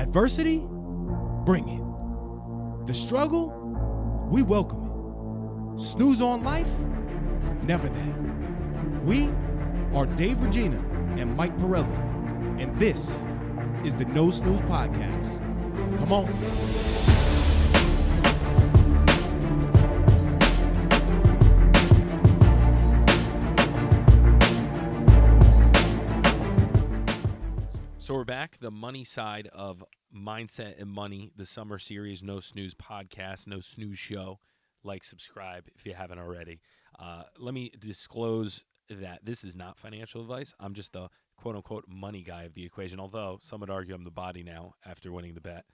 [0.00, 0.66] Adversity,
[1.44, 2.86] bring it.
[2.86, 3.50] The struggle,
[4.30, 5.80] we welcome it.
[5.80, 6.72] Snooze on life,
[7.64, 9.02] never that.
[9.04, 9.30] We
[9.94, 10.82] are Dave Regina
[11.18, 13.22] and Mike Pirelli, and this
[13.84, 15.38] is the No Snooze Podcast.
[15.98, 16.80] Come on.
[28.10, 32.74] So we're back, the money side of mindset and money, the summer series, no snooze
[32.74, 34.38] podcast, no snooze show.
[34.82, 36.60] Like, subscribe if you haven't already.
[36.98, 40.54] Uh, let me disclose that this is not financial advice.
[40.58, 42.98] I'm just the quote unquote money guy of the equation.
[42.98, 45.64] Although some would argue I'm the body now after winning the bet.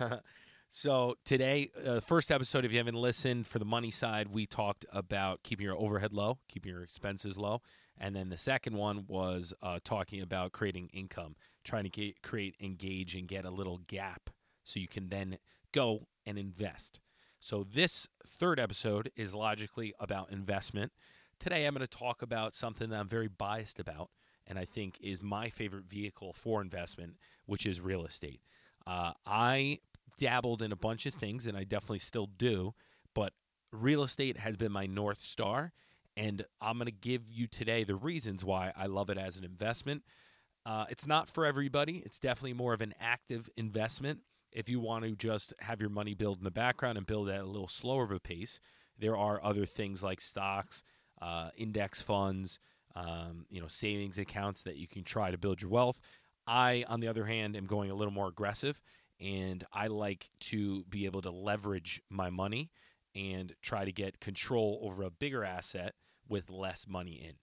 [0.68, 4.84] so today, uh, first episode, if you haven't listened, for the money side, we talked
[4.92, 7.62] about keeping your overhead low, keeping your expenses low.
[7.98, 12.56] And then the second one was uh, talking about creating income, trying to get, create,
[12.60, 14.30] engage, and get a little gap
[14.64, 15.38] so you can then
[15.72, 17.00] go and invest.
[17.40, 20.92] So, this third episode is logically about investment.
[21.38, 24.10] Today, I'm going to talk about something that I'm very biased about
[24.46, 27.14] and I think is my favorite vehicle for investment,
[27.46, 28.40] which is real estate.
[28.86, 29.80] Uh, I
[30.18, 32.74] dabbled in a bunch of things, and I definitely still do,
[33.14, 33.32] but
[33.72, 35.72] real estate has been my North Star
[36.16, 39.44] and I'm going to give you today the reasons why I love it as an
[39.44, 40.02] investment.
[40.64, 42.02] Uh, it's not for everybody.
[42.04, 44.20] It's definitely more of an active investment.
[44.50, 47.40] If you want to just have your money build in the background and build at
[47.40, 48.58] a little slower of a pace,
[48.98, 50.82] there are other things like stocks,
[51.20, 52.58] uh, index funds,
[52.94, 56.00] um, you know, savings accounts that you can try to build your wealth.
[56.46, 58.80] I, on the other hand, am going a little more aggressive,
[59.20, 62.70] and I like to be able to leverage my money
[63.14, 65.94] and try to get control over a bigger asset
[66.28, 67.34] with less money in.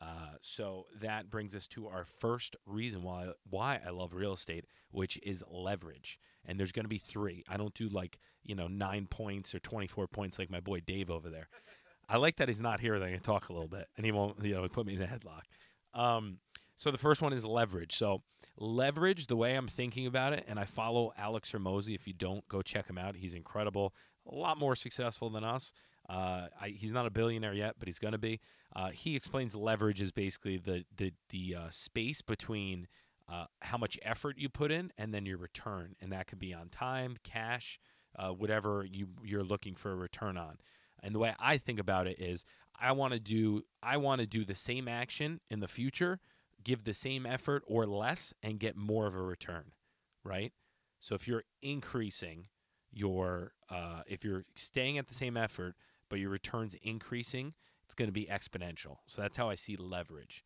[0.00, 4.64] Uh, so that brings us to our first reason why why I love real estate,
[4.90, 6.18] which is leverage.
[6.46, 7.44] And there's going to be three.
[7.48, 10.80] I don't do like you know nine points or twenty four points like my boy
[10.80, 11.48] Dave over there.
[12.08, 12.98] I like that he's not here.
[12.98, 15.02] That I can talk a little bit, and he won't you know put me in
[15.02, 15.42] a headlock.
[16.00, 16.38] Um,
[16.76, 17.96] so the first one is leverage.
[17.96, 18.22] So
[18.58, 21.94] leverage, the way I'm thinking about it, and I follow Alex Hormozi.
[21.94, 23.16] If you don't, go check him out.
[23.16, 23.94] He's incredible.
[24.30, 25.72] A lot more successful than us.
[26.08, 28.40] Uh, I, he's not a billionaire yet, but he's going to be.
[28.74, 32.88] Uh, he explains leverage is basically the the the uh, space between
[33.30, 36.54] uh, how much effort you put in and then your return, and that could be
[36.54, 37.78] on time, cash,
[38.18, 40.58] uh, whatever you you're looking for a return on.
[41.02, 42.44] And the way I think about it is,
[42.80, 46.20] I want to do I want to do the same action in the future,
[46.62, 49.72] give the same effort or less, and get more of a return,
[50.24, 50.52] right?
[51.00, 52.48] So if you're increasing
[52.90, 55.74] your uh, if you're staying at the same effort
[56.08, 57.54] but your returns increasing,
[57.84, 58.96] it's going to be exponential.
[59.06, 60.42] So that's how I see leverage.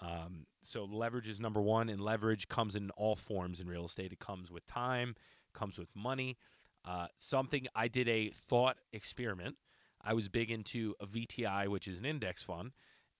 [0.00, 4.12] Um, so leverage is number one, and leverage comes in all forms in real estate.
[4.12, 5.14] It comes with time,
[5.52, 6.38] comes with money.
[6.84, 9.56] Uh, something I did a thought experiment.
[10.04, 12.72] I was big into a VTI, which is an index fund,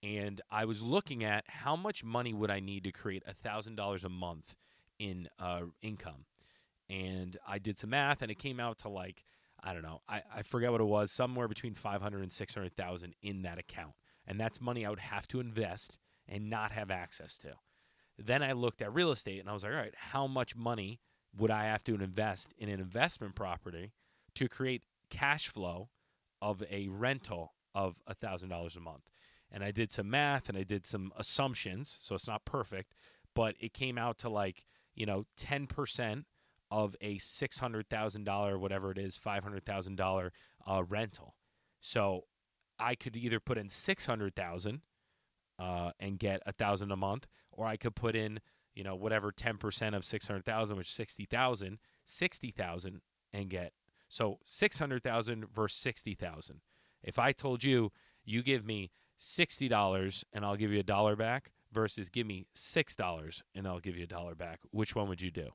[0.03, 4.05] and I was looking at how much money would I need to create thousand dollars
[4.05, 4.55] a month
[4.99, 6.27] in uh, income,
[6.89, 9.25] and I did some math, and it came out to like
[9.63, 10.03] I don't know.
[10.09, 13.93] I, I forget what it was, somewhere between 500 and 600,000 in that account.
[14.27, 15.99] And that's money I would have to invest
[16.29, 17.55] and not have access to.
[18.19, 21.01] Then I looked at real estate and I was like, all right, how much money
[21.37, 23.93] would I have to invest in an investment property
[24.35, 25.89] to create cash flow
[26.41, 29.12] of a rental of $1,000 a month?
[29.53, 31.99] And I did some math and I did some assumptions.
[32.01, 32.95] So it's not perfect,
[33.35, 34.65] but it came out to like,
[34.95, 36.25] you know, 10%
[36.73, 41.37] of a six hundred thousand dollar, whatever it is, five hundred thousand uh, rental.
[41.81, 42.25] So
[42.79, 44.81] I could either put in six hundred thousand
[45.59, 48.41] uh, and get a thousand a month, or I could put in
[48.75, 53.03] you know whatever ten percent of six hundred thousand, which is sixty thousand, sixty thousand,
[53.35, 53.75] and get
[54.09, 56.63] so six hundred thousand versus sixty thousand.
[57.03, 57.93] If I told you
[58.25, 58.91] you give me
[59.23, 63.67] sixty dollars and I'll give you a dollar back versus give me six dollars and
[63.69, 65.51] I'll give you a dollar back, which one would you do?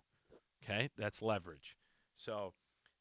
[0.64, 1.76] Okay, that's leverage.
[2.16, 2.54] So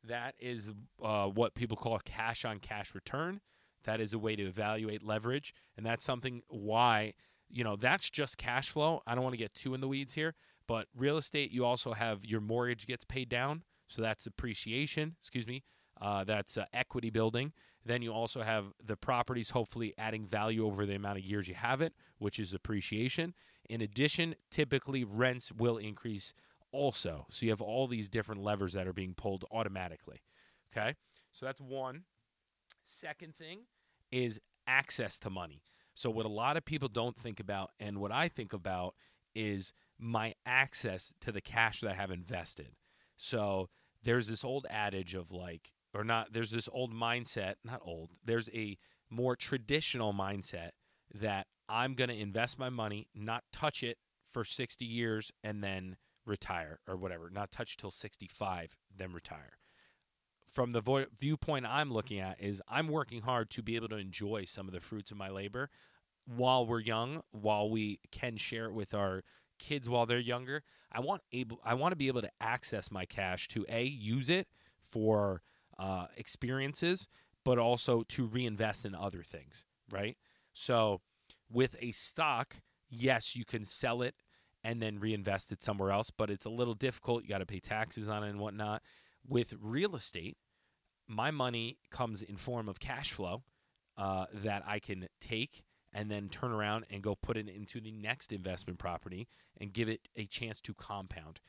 [0.05, 0.71] that is
[1.03, 3.41] uh, what people call cash on cash return.
[3.85, 7.15] That is a way to evaluate leverage, and that's something why
[7.49, 9.03] you know that's just cash flow.
[9.07, 10.35] I don't want to get too in the weeds here,
[10.67, 15.15] but real estate you also have your mortgage gets paid down, so that's appreciation.
[15.23, 15.63] Excuse me,
[16.01, 17.53] uh, that's uh, equity building.
[17.85, 21.55] Then you also have the properties hopefully adding value over the amount of years you
[21.55, 23.35] have it, which is appreciation.
[23.69, 26.35] In addition, typically rents will increase
[26.73, 27.27] also.
[27.31, 30.23] So you have all these different levers that are being pulled automatically.
[30.73, 30.95] Okay.
[31.33, 32.03] So that's one.
[32.83, 33.61] Second thing
[34.11, 35.63] is access to money.
[35.95, 38.95] So, what a lot of people don't think about, and what I think about,
[39.35, 42.73] is my access to the cash that I have invested.
[43.17, 43.69] So
[44.03, 48.51] there's this old adage of like, or not, there's this old mindset, not old, there's
[48.53, 48.77] a
[49.11, 50.71] more traditional mindset
[51.15, 53.99] that I'm going to invest my money, not touch it
[54.33, 55.97] for 60 years, and then
[56.27, 59.59] retire or whatever, not touch till 65, then retire.
[60.53, 63.97] From the vo- viewpoint I'm looking at, is I'm working hard to be able to
[63.97, 65.71] enjoy some of the fruits of my labor
[66.27, 69.23] while we're young, while we can share it with our
[69.59, 70.63] kids while they're younger.
[70.93, 74.31] I want able I want to be able to access my cash to a use
[74.31, 74.49] it
[74.91, 75.43] for
[75.79, 77.09] uh, experiences,
[77.45, 79.65] but also to reinvest in other things.
[79.91, 80.17] Right.
[80.53, 81.01] So
[81.51, 82.57] with a stock,
[82.89, 84.15] yes, you can sell it
[84.65, 87.23] and then reinvest it somewhere else, but it's a little difficult.
[87.23, 88.83] You got to pay taxes on it and whatnot.
[89.27, 90.37] With real estate,
[91.07, 93.45] my money comes in form of cash flow
[93.97, 95.63] uh, that I can take
[95.93, 99.29] and then turn around and go put it into the next investment property
[99.59, 101.41] and give it a chance to compound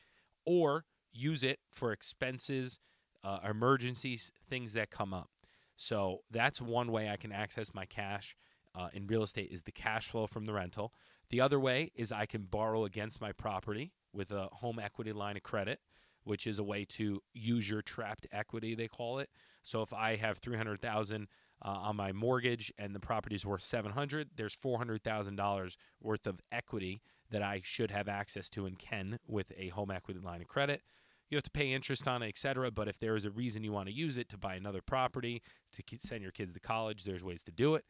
[0.46, 2.78] or use it for expenses,
[3.24, 5.30] uh, emergencies, things that come up.
[5.76, 8.36] So that's one way I can access my cash
[8.74, 10.92] uh, in real estate is the cash flow from the rental.
[11.30, 15.36] The other way is I can borrow against my property with a home equity line
[15.36, 15.80] of credit,
[16.24, 19.30] which is a way to use your trapped equity, they call it.
[19.62, 21.28] So if I have 300,000
[21.60, 27.00] uh, on my mortgage and the property is worth 700, there's $400,000 worth of equity
[27.30, 30.82] that I should have access to and can with a home equity line of credit.
[31.30, 32.70] You have to pay interest on it, etc.
[32.70, 35.42] But if there is a reason you want to use it to buy another property,
[35.72, 37.84] to send your kids to college, there's ways to do it.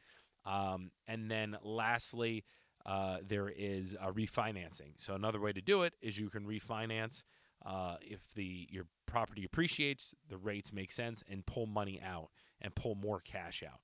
[0.44, 2.44] Um, and then lastly,
[2.86, 4.92] uh, there is a refinancing.
[4.96, 7.24] So another way to do it is you can refinance
[7.64, 12.28] uh, if the your property appreciates, the rates make sense, and pull money out
[12.60, 13.80] and pull more cash out.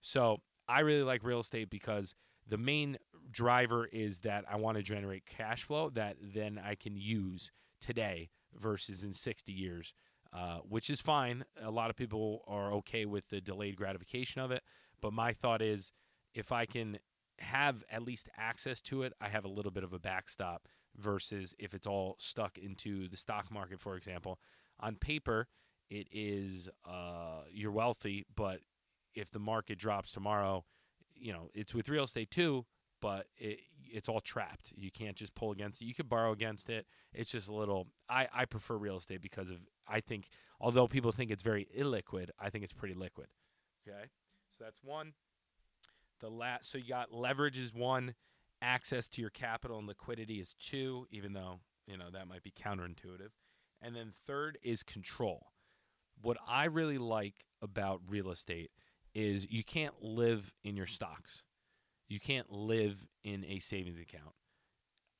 [0.00, 2.14] So I really like real estate because
[2.46, 2.98] the main
[3.30, 8.30] driver is that I want to generate cash flow that then I can use today
[8.60, 9.94] versus in 60 years,
[10.32, 11.44] uh, which is fine.
[11.62, 14.62] A lot of people are okay with the delayed gratification of it.
[15.00, 15.92] But my thought is
[16.34, 16.98] if I can
[17.38, 21.54] have at least access to it, I have a little bit of a backstop versus
[21.58, 24.38] if it's all stuck into the stock market, for example.
[24.80, 25.48] On paper,
[25.90, 28.60] it is uh, you're wealthy, but
[29.14, 30.64] if the market drops tomorrow,
[31.14, 32.66] you know it's with real estate too,
[33.04, 33.60] but it,
[33.92, 34.72] it's all trapped.
[34.74, 35.84] You can't just pull against it.
[35.84, 36.86] You could borrow against it.
[37.12, 37.88] It's just a little.
[38.08, 42.30] I I prefer real estate because of I think although people think it's very illiquid,
[42.40, 43.26] I think it's pretty liquid.
[43.86, 44.06] Okay,
[44.56, 45.12] so that's one.
[46.20, 48.14] The last, so you got leverage is one,
[48.62, 52.52] access to your capital and liquidity is two, even though you know that might be
[52.52, 53.32] counterintuitive,
[53.82, 55.48] and then third is control.
[56.22, 58.70] What I really like about real estate
[59.14, 61.42] is you can't live in your stocks.
[62.14, 64.36] You can't live in a savings account.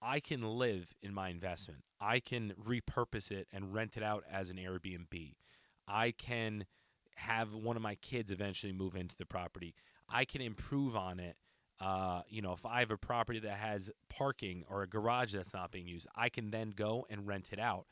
[0.00, 1.80] I can live in my investment.
[2.00, 5.34] I can repurpose it and rent it out as an Airbnb.
[5.88, 6.66] I can
[7.16, 9.74] have one of my kids eventually move into the property.
[10.08, 11.34] I can improve on it.
[11.80, 15.52] Uh, you know, if I have a property that has parking or a garage that's
[15.52, 17.86] not being used, I can then go and rent it out.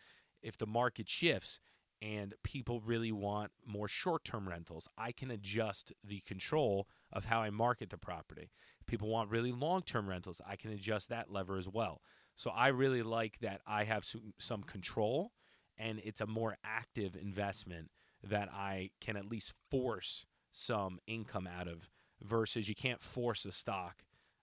[0.44, 1.58] If the market shifts
[2.00, 7.42] and people really want more short term rentals, I can adjust the control of how
[7.42, 8.50] I market the property.
[8.82, 12.00] If people want really long term rentals, I can adjust that lever as well.
[12.34, 15.30] So I really like that I have some, some control
[15.78, 17.90] and it's a more active investment
[18.24, 21.88] that I can at least force some income out of
[22.20, 24.02] versus you can't force a stock.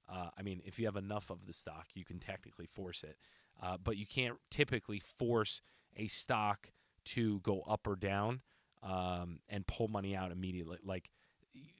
[0.09, 3.17] Uh, I mean, if you have enough of the stock, you can technically force it,
[3.61, 5.61] uh, but you can't typically force
[5.97, 6.71] a stock
[7.05, 8.41] to go up or down
[8.83, 10.77] um, and pull money out immediately.
[10.83, 11.09] Like,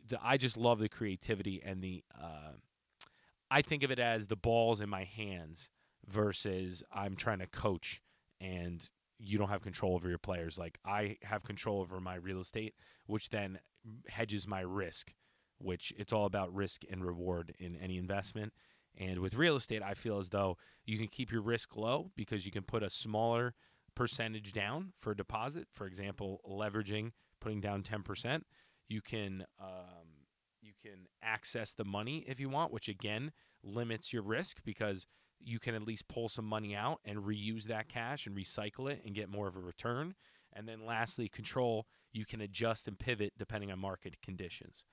[0.10, 2.04] the, I just love the creativity and the.
[2.20, 2.54] Uh,
[3.52, 5.70] I think of it as the balls in my hands
[6.08, 8.00] versus I'm trying to coach
[8.40, 8.88] and
[9.18, 10.58] you don't have control over your players.
[10.58, 12.76] Like I have control over my real estate,
[13.08, 13.60] which then
[14.08, 15.14] hedges my risk
[15.60, 18.54] which it's all about risk and reward in any investment.
[18.98, 22.46] And with real estate, I feel as though you can keep your risk low because
[22.46, 23.54] you can put a smaller
[23.96, 25.68] percentage down for a deposit.
[25.72, 28.42] For example, leveraging, putting down 10%.
[28.88, 29.99] You can um,
[30.62, 33.32] you can access the money if you want, which again
[33.64, 35.06] limits your risk because
[35.40, 39.02] you can at least pull some money out and reuse that cash and recycle it
[39.06, 40.16] and get more of a return.
[40.54, 44.84] And then lastly, control, you can adjust and pivot depending on market conditions.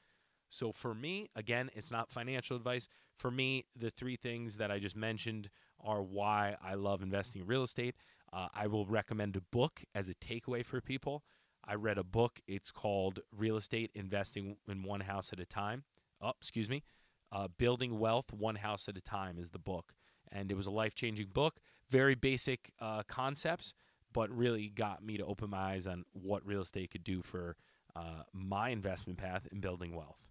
[0.48, 2.88] So for me, again, it's not financial advice.
[3.18, 7.48] For me, the three things that I just mentioned are why I love investing in
[7.48, 7.96] real estate.
[8.32, 11.24] Uh, I will recommend a book as a takeaway for people.
[11.66, 12.40] I read a book.
[12.46, 15.84] It's called Real Estate Investing in One House at a Time.
[16.20, 16.84] Oh, excuse me.
[17.32, 19.92] Uh, Building Wealth One House at a Time is the book.
[20.30, 21.58] And it was a life changing book.
[21.90, 23.74] Very basic uh, concepts,
[24.12, 27.56] but really got me to open my eyes on what real estate could do for
[27.94, 30.26] uh, my investment path in building wealth.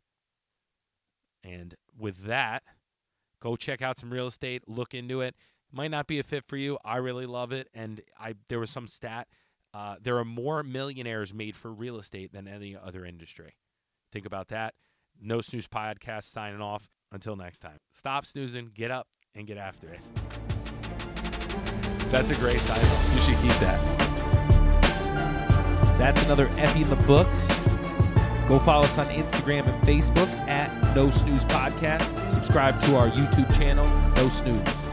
[1.44, 2.64] And with that,
[3.40, 5.36] go check out some real estate, look into it.
[5.72, 6.78] Might not be a fit for you.
[6.86, 9.28] I really love it, and I there was some stat.
[9.76, 13.56] Uh, there are more millionaires made for real estate than any other industry.
[14.10, 14.74] Think about that.
[15.22, 16.88] No Snooze Podcast signing off.
[17.12, 20.00] Until next time, stop snoozing, get up, and get after it.
[22.10, 23.14] That's a great title.
[23.14, 23.80] You should keep that.
[25.98, 27.46] That's another Effie in the books.
[28.48, 32.34] Go follow us on Instagram and Facebook at No Snooze Podcast.
[32.34, 34.85] Subscribe to our YouTube channel, No Snooze.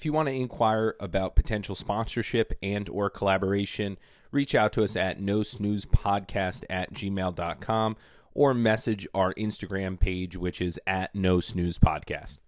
[0.00, 3.98] If you want to inquire about potential sponsorship and or collaboration,
[4.30, 7.96] reach out to us at no snooze podcast at gmail.com
[8.32, 12.38] or message our Instagram page, which is at no snooze podcast.